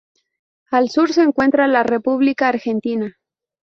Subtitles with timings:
[0.71, 3.19] Al sur se encuentra la República Argentina.